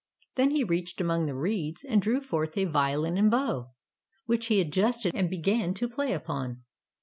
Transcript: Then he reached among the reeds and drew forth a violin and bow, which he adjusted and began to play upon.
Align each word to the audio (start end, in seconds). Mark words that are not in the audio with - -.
Then 0.33 0.49
he 0.49 0.63
reached 0.63 0.99
among 0.99 1.27
the 1.27 1.35
reeds 1.35 1.83
and 1.83 2.01
drew 2.01 2.21
forth 2.21 2.57
a 2.57 2.65
violin 2.65 3.19
and 3.19 3.29
bow, 3.29 3.69
which 4.25 4.47
he 4.47 4.59
adjusted 4.59 5.13
and 5.13 5.29
began 5.29 5.75
to 5.75 5.87
play 5.87 6.11
upon. 6.11 6.63